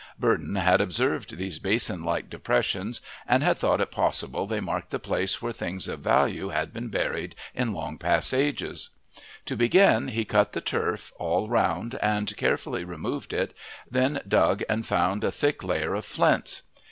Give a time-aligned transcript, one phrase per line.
[0.19, 4.97] Burdon had observed these basin like depressions and had thought it possible they marked the
[4.97, 8.89] place where things of value had been buried in long past ages.
[9.45, 13.53] To begin he cut the turf all round and carefully removed it,
[13.91, 16.63] then dug and found a thick layer of flints.